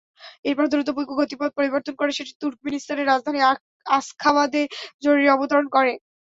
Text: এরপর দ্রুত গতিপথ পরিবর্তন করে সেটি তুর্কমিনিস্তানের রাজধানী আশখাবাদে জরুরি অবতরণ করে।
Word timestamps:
এরপর 0.45 0.65
দ্রুত 0.69 0.87
গতিপথ 1.11 1.49
পরিবর্তন 1.57 1.93
করে 1.97 2.11
সেটি 2.17 2.31
তুর্কমিনিস্তানের 2.41 3.09
রাজধানী 3.09 3.39
আশখাবাদে 3.89 4.61
জরুরি 5.03 5.27
অবতরণ 5.31 5.67
করে। 5.75 5.93